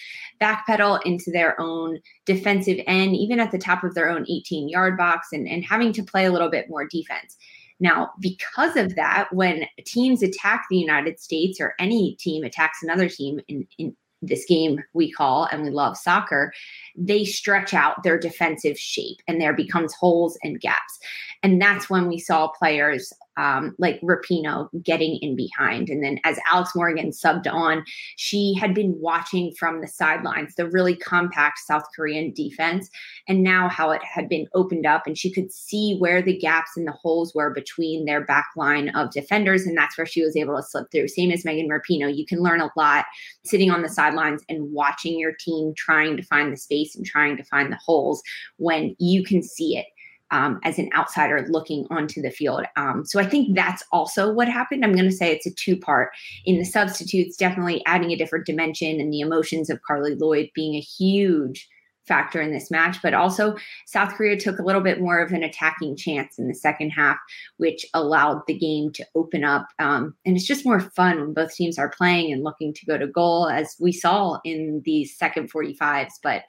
[0.42, 4.98] backpedal into their own defensive end, even at the top of their own 18 yard
[4.98, 7.38] box, and, and having to play a little bit more defense.
[7.80, 13.08] Now, because of that, when teams attack the United States or any team attacks another
[13.08, 16.52] team in, in this game we call and we love soccer,
[16.98, 20.98] they stretch out their defensive shape and there becomes holes and gaps.
[21.44, 25.90] And that's when we saw players um, like Rapinoe getting in behind.
[25.90, 27.84] And then as Alex Morgan subbed on,
[28.16, 32.90] she had been watching from the sidelines the really compact South Korean defense
[33.28, 36.72] and now how it had been opened up and she could see where the gaps
[36.78, 39.66] and the holes were between their back line of defenders.
[39.66, 41.08] And that's where she was able to slip through.
[41.08, 42.16] Same as Megan Rapinoe.
[42.16, 43.06] You can learn a lot
[43.44, 47.38] sitting on the sidelines and watching your team trying to find the space and trying
[47.38, 48.22] to find the holes
[48.58, 49.86] when you can see it
[50.32, 52.66] um, as an outsider looking onto the field.
[52.76, 54.84] Um, so I think that's also what happened.
[54.84, 56.12] I'm going to say it's a two part.
[56.46, 60.76] In the substitutes, definitely adding a different dimension and the emotions of Carli Lloyd being
[60.76, 61.70] a huge
[62.08, 65.44] factor in this match, but also South Korea took a little bit more of an
[65.44, 67.18] attacking chance in the second half,
[67.58, 69.68] which allowed the game to open up.
[69.80, 72.98] Um, and it's just more fun when both teams are playing and looking to go
[72.98, 76.14] to goal, as we saw in these second 45s.
[76.22, 76.44] But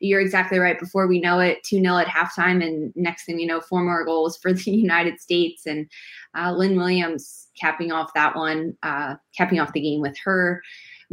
[0.00, 0.78] you're exactly right.
[0.78, 2.64] Before we know it, 2 0 at halftime.
[2.64, 5.66] And next thing you know, four more goals for the United States.
[5.66, 5.90] And
[6.36, 10.62] uh, Lynn Williams capping off that one, uh, capping off the game with her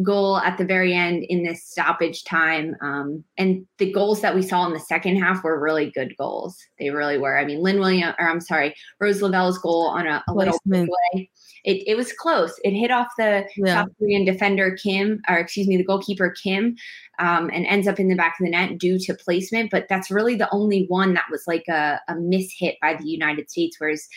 [0.03, 2.75] goal at the very end in this stoppage time.
[2.81, 6.57] Um, and the goals that we saw in the second half were really good goals.
[6.79, 7.37] They really were.
[7.37, 11.29] I mean, Lynn William, or I'm sorry, Rose Lavelle's goal on a, a little way.
[11.63, 12.53] It, it was close.
[12.63, 13.81] It hit off the yeah.
[13.81, 16.75] South Korean defender Kim, or excuse me, the goalkeeper Kim,
[17.19, 19.71] um, and ends up in the back of the net due to placement.
[19.71, 23.07] But that's really the only one that was like a, a miss hit by the
[23.07, 23.77] United States.
[23.79, 24.07] Whereas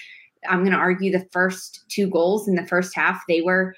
[0.48, 3.74] I'm going to argue the first two goals in the first half, they were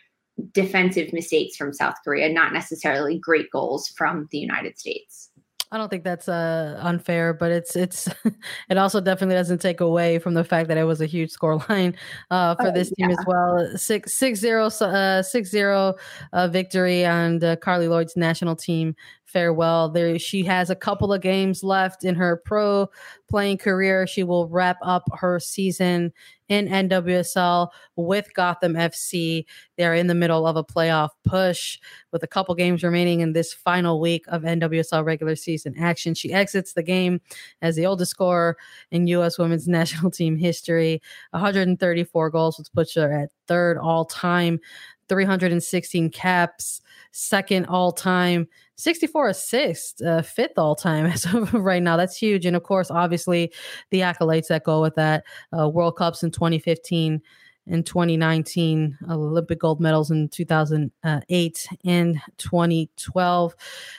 [0.52, 5.30] defensive mistakes from South Korea, not necessarily great goals from the United States.
[5.72, 8.06] I don't think that's uh, unfair, but it's it's
[8.68, 11.56] it also definitely doesn't take away from the fact that it was a huge score
[11.68, 11.96] line
[12.30, 13.16] uh, for oh, this team yeah.
[13.18, 13.70] as well.
[13.76, 15.94] Six six zero uh, six zero
[16.34, 18.94] uh, victory on Carli Lloyd's national team
[19.32, 19.88] farewell.
[19.88, 22.88] There, she has a couple of games left in her pro
[23.28, 24.06] playing career.
[24.06, 26.12] She will wrap up her season
[26.48, 29.46] in NWSL with Gotham FC.
[29.78, 31.78] They're in the middle of a playoff push
[32.12, 36.12] with a couple games remaining in this final week of NWSL regular season action.
[36.14, 37.20] She exits the game
[37.62, 38.58] as the oldest scorer
[38.90, 39.38] in U.S.
[39.38, 41.00] women's national team history.
[41.30, 44.60] 134 goals, which puts her at third all time.
[45.08, 48.48] 316 caps, second all time,
[48.82, 51.96] 64 assists, uh, fifth all time as of right now.
[51.96, 52.46] That's huge.
[52.46, 53.52] And of course, obviously,
[53.90, 55.24] the accolades that go with that
[55.56, 57.22] uh, World Cups in 2015
[57.68, 63.54] and 2019, Olympic gold medals in 2008 and 2012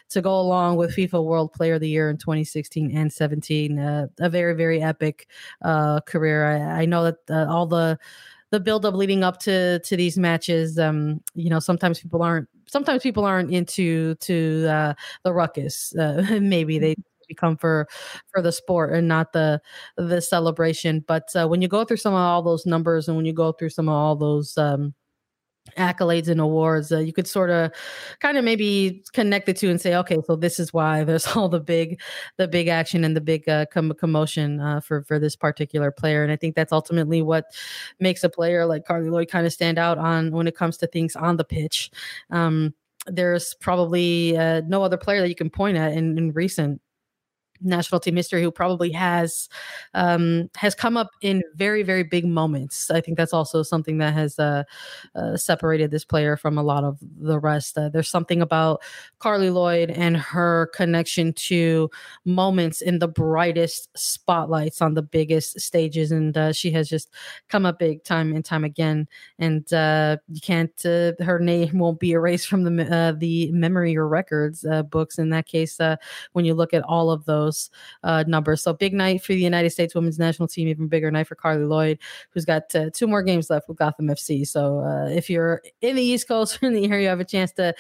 [0.10, 3.80] to go along with FIFA World Player of the Year in 2016 and 17.
[3.80, 5.28] Uh, a very, very epic
[5.62, 6.46] uh, career.
[6.46, 7.98] I, I know that uh, all the
[8.53, 12.47] the build up leading up to to these matches um you know sometimes people aren't
[12.67, 17.33] sometimes people aren't into to uh the ruckus uh, maybe they mm-hmm.
[17.35, 17.87] come for
[18.31, 19.59] for the sport and not the
[19.97, 23.25] the celebration but uh, when you go through some of all those numbers and when
[23.25, 24.93] you go through some of all those um
[25.77, 27.71] accolades and awards uh, you could sort of
[28.19, 31.49] kind of maybe connect the two and say okay so this is why there's all
[31.49, 31.99] the big
[32.38, 36.23] the big action and the big uh, com- commotion uh, for for this particular player.
[36.23, 37.45] And i think that's ultimately what
[37.99, 40.88] makes a player like carli lloyd kind of stand out on when it comes to
[40.88, 41.91] things on the pitch.
[42.29, 42.73] Um,
[43.07, 46.81] there's probably uh, no other player that you can point at in, in recent
[47.63, 49.49] national team history who probably has
[49.93, 52.89] um, has come up in very very big moments.
[52.91, 54.63] I think that's also something that has uh,
[55.15, 57.78] uh, separated this player from a lot of the rest.
[57.78, 58.82] Uh, there's something about
[59.19, 61.89] Carli Lloyd and her connection to
[62.26, 67.10] moments in the brightest spotlights on the biggest stages, and uh, she has just
[67.49, 69.08] come up big time and time again.
[69.39, 74.08] And uh, you can't uh, her name won't be erased from the the memory or
[74.08, 75.80] records books in that case
[76.34, 77.69] when you look at all of those those
[78.03, 78.63] uh, numbers.
[78.63, 81.67] So big night for the United States women's national team, even bigger night for Carli
[81.67, 81.99] Lloyd,
[82.31, 84.47] who's got uh, two more games left with Gotham FC.
[84.47, 87.25] So uh, if you're in the East Coast or in the area, you have a
[87.25, 87.73] chance to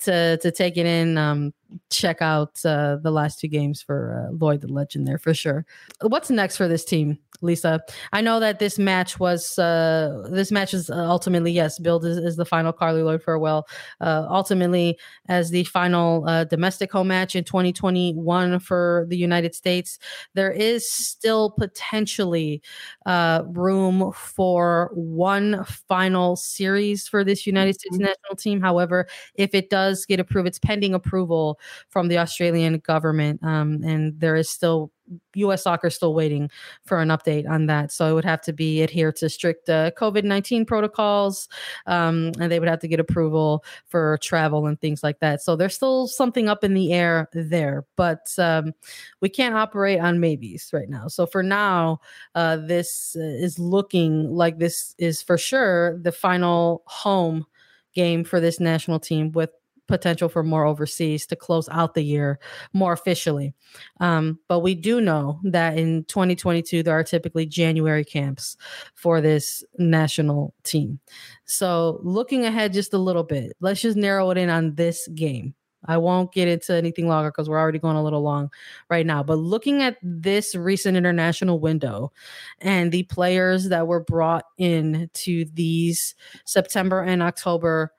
[0.00, 1.18] to to take it in.
[1.18, 1.52] Um,
[1.90, 5.66] check out uh, the last two games for uh, Lloyd the legend there for sure.
[6.02, 7.80] What's next for this team, Lisa?
[8.12, 12.18] I know that this match was uh, this match is uh, ultimately yes, billed is,
[12.18, 13.66] as the final Carli Lloyd farewell.
[14.00, 19.98] Uh, ultimately, as the final uh, domestic home match in 2021 for the United States,
[20.34, 22.62] there is still potentially
[23.06, 28.06] room for one final series for this United States mm-hmm.
[28.06, 28.60] national team.
[28.60, 34.18] However, if it does get approved, it's pending approval from the Australian government, um, and
[34.18, 34.90] there is still
[35.34, 35.62] U.S.
[35.62, 36.50] soccer still waiting
[36.84, 37.92] for an update on that.
[37.92, 41.48] So it would have to be adhere to strict uh, COVID 19 protocols,
[41.86, 45.42] um, and they would have to get approval for travel and things like that.
[45.42, 48.72] So there's still something up in the air there, but um,
[49.20, 51.08] we can't operate on maybes right now.
[51.08, 52.00] So for now,
[52.34, 57.46] uh, this is looking like this is for sure the final home
[57.94, 59.50] game for this national team with
[59.86, 62.38] potential for more overseas to close out the year
[62.72, 63.54] more officially.
[64.00, 68.56] Um, but we do know that in 2022, there are typically January camps
[68.94, 71.00] for this national team.
[71.44, 75.54] So looking ahead just a little bit, let's just narrow it in on this game.
[75.86, 78.50] I won't get into anything longer because we're already going a little long
[78.88, 79.22] right now.
[79.22, 82.12] But looking at this recent international window
[82.60, 86.14] and the players that were brought in to these
[86.46, 87.92] September and October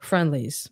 [0.00, 0.68] friendlies,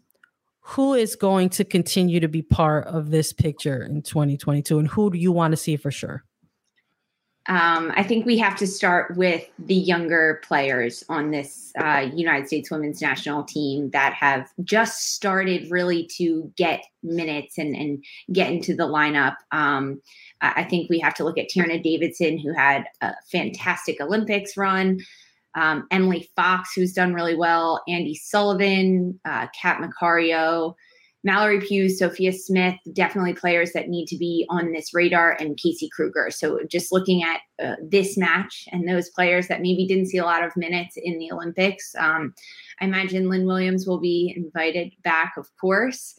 [0.70, 5.10] who is going to continue to be part of this picture in 2022 and who
[5.10, 6.24] do you want to see for sure
[7.48, 12.46] um, I think we have to start with the younger players on this uh, United
[12.46, 18.52] States women's national team that have just started really to get minutes and, and get
[18.52, 19.36] into the lineup.
[19.50, 20.00] Um,
[20.42, 25.00] I think we have to look at Tierna Davidson, who had a fantastic Olympics run
[25.54, 30.74] um, Emily Fox, who's done really well, Andi Sullivan, uh, Kat Macario,
[31.22, 35.90] Mallory Pugh, Sophia Smith, definitely players that need to be on this radar, and Casey
[35.90, 36.30] Krueger.
[36.30, 40.24] So just looking at uh, this match and those players that maybe didn't see a
[40.24, 42.34] lot of minutes in the Olympics, um,
[42.80, 46.14] I imagine Lynn Williams will be invited back, of course.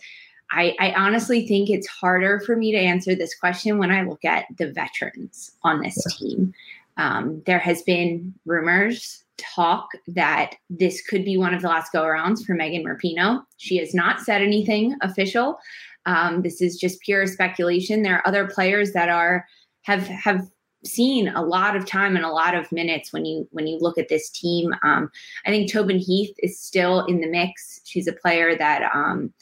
[0.51, 4.25] I, I, honestly think it's harder for me to answer this question when I look
[4.25, 6.53] at the veterans on this team.
[6.97, 12.03] Um, there has been rumors, talk that this could be one of the last go
[12.03, 13.41] arounds for Megan Rapinoe.
[13.57, 15.57] She has not said anything official.
[16.05, 18.01] Um, this is just pure speculation.
[18.01, 19.45] There are other players that are
[19.83, 20.47] have have
[20.83, 23.97] seen a lot of time and a lot of minutes when you when you look
[23.97, 24.73] at this team.
[24.83, 25.11] Um,
[25.45, 27.81] I think Tobin Heath is still in the mix.
[27.85, 29.33] She's a player that um,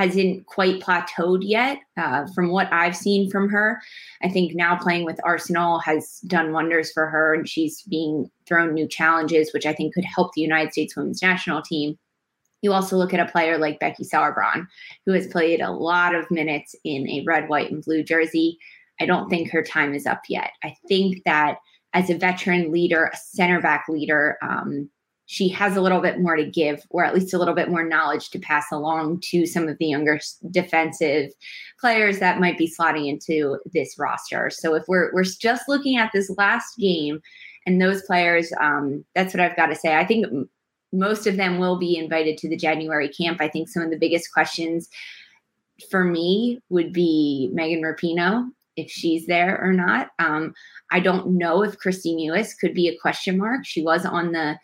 [0.00, 3.80] hasn't quite plateaued yet uh, from what I've seen from her.
[4.22, 8.72] I think now playing with Arsenal has done wonders for her, and she's being thrown
[8.72, 11.98] new challenges, which I think could help the United States women's national team.
[12.62, 14.66] You also look at a player like Becky Sauerbrunn,
[15.04, 18.56] who has played a lot of minutes in a red, white, and blue jersey.
[19.02, 20.52] I don't think her time is up yet.
[20.64, 21.58] I think that
[21.92, 24.88] as a veteran leader, a center back leader, um,
[25.30, 27.84] she has a little bit more to give, or at least a little bit more
[27.84, 30.18] knowledge to pass along to some of the younger
[30.50, 31.30] defensive
[31.78, 34.50] players that might be slotting into this roster.
[34.50, 37.22] So if we're we're just looking at this last game
[37.64, 39.94] and those players, um, that's what I've got to say.
[39.94, 40.26] I think
[40.92, 43.40] most of them will be invited to the January camp.
[43.40, 44.88] I think some of the biggest questions
[45.92, 50.08] for me would be Megan Rapinoe if she's there or not.
[50.18, 50.54] Um,
[50.90, 53.64] I don't know if Kristie Mewis could be a question mark.
[53.64, 54.58] She was on the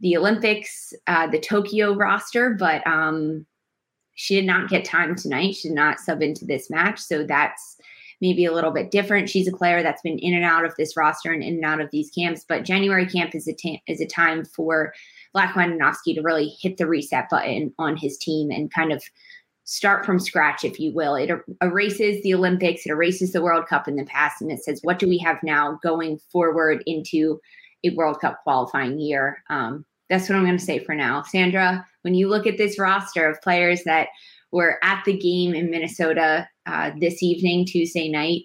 [0.00, 3.46] the Olympics, uh, the Tokyo roster, but um,
[4.14, 5.56] she did not get time tonight.
[5.56, 7.00] She did not sub into this match.
[7.00, 7.78] So that's
[8.20, 9.28] maybe a little bit different.
[9.28, 11.80] She's a player that's been in and out of this roster and in and out
[11.80, 12.44] of these camps.
[12.48, 14.92] But January camp is a, ta- is a time for
[15.34, 19.04] Vlatko Andonovski to really hit the reset button on his team and kind of
[19.64, 21.14] start from scratch, if you will.
[21.14, 24.64] It er- erases the Olympics, it erases the World Cup in the past, and it
[24.64, 27.38] says, what do we have now going forward into
[27.84, 29.44] a World Cup qualifying year?
[29.50, 31.22] Um, that's what I'm going to say for now.
[31.22, 34.08] Sandra, when you look at this roster of players that
[34.50, 38.42] were at the game in Minnesota uh, this evening, Tuesday night,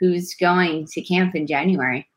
[0.00, 2.08] who's going to camp in January?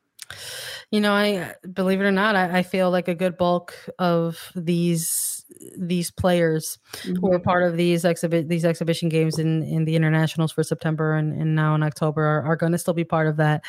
[0.92, 4.52] You know, I believe it or not, I, I feel like a good bulk of
[4.56, 5.35] these
[5.78, 7.16] these players mm-hmm.
[7.16, 11.14] who are part of these exhibit these exhibition games in in the internationals for September
[11.14, 13.64] and, and now in October are, are going to still be part of that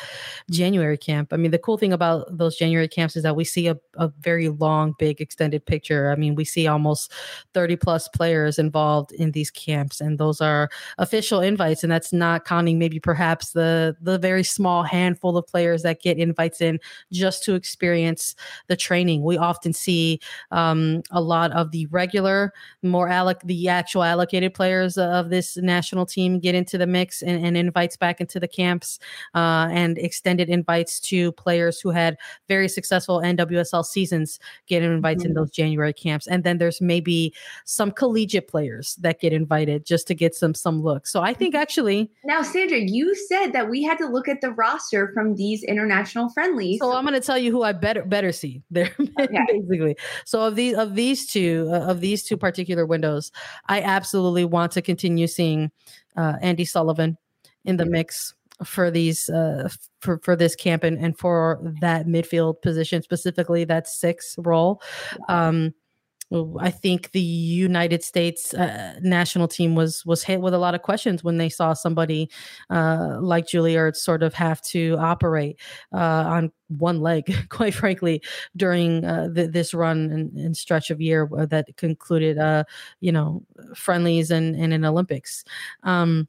[0.49, 1.31] January camp.
[1.31, 4.07] I mean, the cool thing about those January camps is that we see a, a
[4.19, 6.11] very long, big, extended picture.
[6.11, 7.11] I mean, we see almost
[7.53, 12.45] 30 plus players involved in these camps, and those are official invites, and that's not
[12.45, 16.79] counting maybe perhaps the the very small handful of players that get invites in
[17.11, 18.35] just to experience
[18.67, 19.23] the training.
[19.23, 20.19] We often see
[20.51, 22.53] um, a lot of the regular,
[22.83, 27.45] more alloc the actual allocated players of this national team get into the mix and,
[27.45, 28.99] and invites back into the camps
[29.35, 35.29] uh, and extended invites to players who had very successful NWSL seasons get invites mm-hmm.
[35.29, 36.27] in those January camps.
[36.27, 37.33] And then there's maybe
[37.65, 41.11] some collegiate players that get invited just to get some some looks.
[41.11, 41.61] So I think mm-hmm.
[41.61, 45.63] actually now, Sandra, you said that we had to look at the roster from these
[45.63, 46.79] international friendlies.
[46.79, 49.45] So I'm going to tell you who I better better see there, okay.
[49.49, 49.97] basically.
[50.25, 53.31] So of these of these two uh, of these two particular windows,
[53.67, 55.71] I absolutely want to continue seeing
[56.15, 57.17] uh, Andi Sullivan
[57.65, 58.33] in the mix.
[58.65, 59.69] for these uh,
[60.01, 64.81] for for this camp and and for that midfield position specifically that six role.
[65.29, 65.73] Um,
[66.59, 70.81] I think the United States uh, national team was was hit with a lot of
[70.81, 72.29] questions when they saw somebody
[72.69, 75.59] uh, like Julie Ertz sort of have to operate
[75.93, 75.97] uh,
[76.27, 78.21] on one leg, quite frankly,
[78.57, 82.65] during uh, th- this run and, and, stretch of year that concluded, uh,
[82.99, 85.45] you know, friendlies and, and in Olympics.
[85.83, 86.27] Um,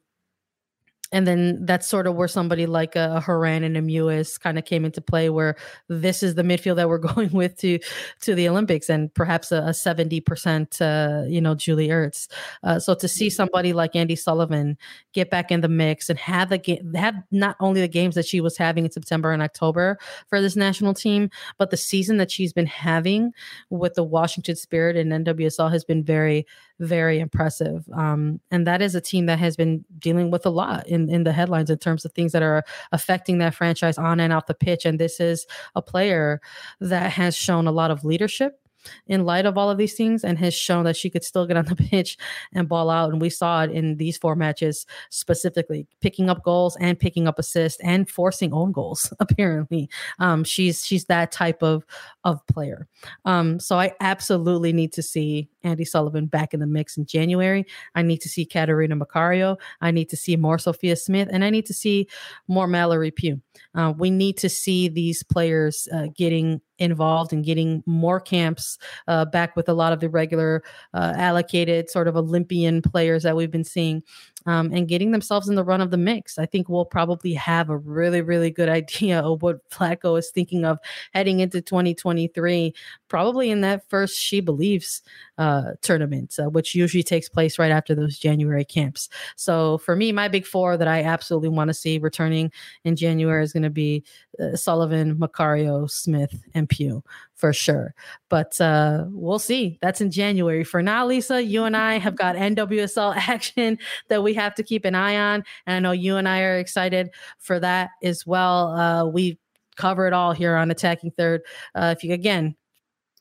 [1.11, 4.59] and then that's sort of where somebody like a, a Horan and a Mewis kind
[4.59, 5.55] of came into play, where
[5.87, 7.79] this is the midfield that we're going with to
[8.21, 12.27] to the Olympics, and perhaps a seventy percent, uh, you know, Julie Ertz.
[12.63, 13.35] Uh, so to see mm-hmm.
[13.35, 14.77] somebody like Andi Sullivan
[15.13, 18.25] get back in the mix and have the game, have not only the games that
[18.25, 19.97] she was having in September and October
[20.27, 23.33] for this national team, but the season that she's been having
[23.69, 26.45] with the Washington Spirit and NWSL has been very
[26.79, 27.85] very impressive.
[27.93, 31.23] Um, and that is a team that has been dealing with a lot in, in
[31.23, 34.53] the headlines in terms of things that are affecting that franchise on and off the
[34.53, 34.85] pitch.
[34.85, 36.41] And this is a player
[36.79, 38.59] that has shown a lot of leadership
[39.07, 41.57] in light of all of these things and has shown that she could still get
[41.57, 42.17] on the pitch
[42.53, 43.11] and ball out.
[43.11, 47.39] And we saw it in these four matches specifically, picking up goals and picking up
[47.39, 49.11] assists and forcing own goals.
[49.19, 51.85] Apparently, um, she's she's that type of
[52.23, 52.87] of player.
[53.25, 57.65] Um, so I absolutely need to see Andi Sullivan back in the mix in January.
[57.95, 59.57] I need to see Catarina Macario.
[59.81, 62.07] I need to see more Sophia Smith, and I need to see
[62.47, 63.41] more Mallory Pugh.
[63.75, 68.77] Uh, we need to see these players uh, getting involved in getting more camps
[69.07, 70.63] uh, back with a lot of the regular
[70.93, 74.03] uh, allocated sort of Olympian players that we've been seeing
[74.45, 76.37] um, and getting themselves in the run of the mix.
[76.37, 80.65] I think we'll probably have a really, really good idea of what Vlatko is thinking
[80.65, 80.79] of
[81.13, 82.73] heading into 2023,
[83.07, 85.01] probably in that first She Believes
[85.37, 89.09] uh, tournament, uh, which usually takes place right after those January camps.
[89.35, 92.51] So for me, my big four that I absolutely want to see returning
[92.83, 94.03] in January is going to be
[94.39, 97.03] uh, Sullivan, Macario, Smith, and Pugh
[97.39, 97.95] for sure.
[98.27, 99.79] But uh, we'll see.
[99.81, 100.65] That's in January.
[100.65, 103.79] For now, Lisa, you and I have got NWSL action
[104.09, 105.45] that we have to keep an eye on.
[105.65, 108.73] And I know you and I are excited for that as well.
[108.73, 109.39] Uh, we
[109.77, 111.41] cover it all here on Attacking Third.
[111.73, 112.55] Uh, if you, again,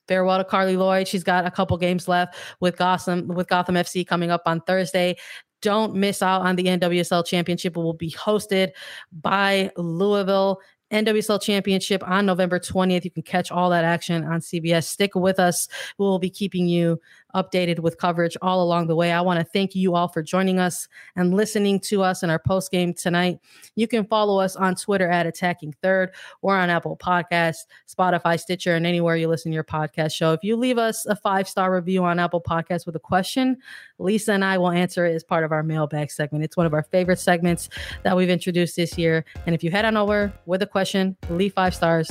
[0.09, 1.07] farewell to Carli Lloyd.
[1.07, 5.16] She's got a couple games left with Gotham with Gotham FC coming up on Thursday.
[5.62, 7.77] Don't miss out on the NWSL Championship.
[7.77, 8.71] It will be hosted
[9.12, 10.61] by Louisville
[10.91, 13.05] NWSL Championship on November 20th.
[13.05, 14.84] You can catch all that action on CBS.
[14.84, 15.68] Stick with us.
[15.99, 17.01] We will be keeping you
[17.35, 19.12] updated with coverage all along the way.
[19.12, 22.39] I want to thank you all for joining us and listening to us in our
[22.39, 23.39] post game tonight.
[23.76, 26.11] You can follow us on Twitter at Attacking Third
[26.43, 30.33] or on Apple Podcasts, Spotify, Stitcher, and anywhere you listen to your podcast show.
[30.33, 33.57] If you leave us a five star review on Apple Podcasts with a question,
[33.99, 36.45] Lisa and I will answer it as part of our mailbag segment.
[36.45, 37.68] It's one of our favorite segments
[38.05, 39.24] that we've introduced this year.
[39.47, 42.11] And if you head on over with a question, leave five stars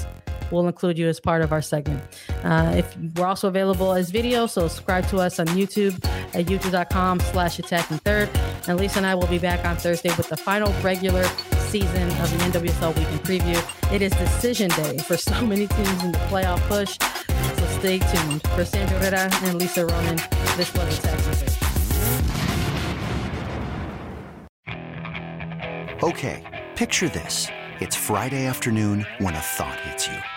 [0.52, 2.02] we'll include you as part of our segment.
[2.44, 5.94] Uh, if we're also available as video, so subscribe to us on YouTube
[6.34, 8.30] at youtube.com slash attacking third.
[8.68, 11.24] And Lisa and I will be back on Thursday with the final regular
[11.70, 13.94] season of the NWSL Weekend Preview.
[13.94, 16.98] It is decision day for so many teams in the playoff push.
[17.58, 18.42] So stay tuned.
[18.56, 20.18] For Sandra Herrera and Lisa Roman,
[20.58, 21.54] this was Attacking Third.
[26.04, 27.48] Okay, picture this.
[27.80, 30.37] It's Friday afternoon when a thought hits you.